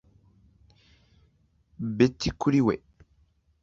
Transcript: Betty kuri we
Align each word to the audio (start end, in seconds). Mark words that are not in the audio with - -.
Betty 1.97 2.29
kuri 2.39 2.59
we 2.67 2.75